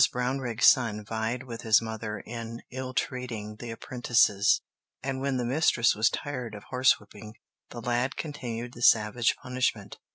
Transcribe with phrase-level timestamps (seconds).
[0.11, 4.59] Brownrigg's son vied with his mother in ill treating the apprentices,
[5.03, 7.35] and when the mistress was tired of horse whipping,
[7.69, 9.99] the lad continued the savage punishment.